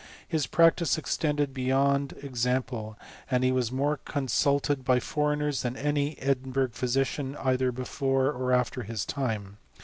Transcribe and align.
His 0.27 0.47
practice 0.47 0.97
extended 0.97 1.53
beyond 1.53 2.15
example, 2.23 2.97
and 3.29 3.43
he 3.43 3.51
was 3.51 3.71
more 3.71 3.97
consulted 3.97 4.83
by 4.83 4.99
foreigners 4.99 5.61
than 5.61 5.77
any 5.77 6.17
Edinburgh 6.17 6.69
physician 6.71 7.35
either 7.37 7.71
before 7.71 8.31
or 8.31 8.51
after 8.51 8.81
his 8.81 9.05
time. 9.05 9.57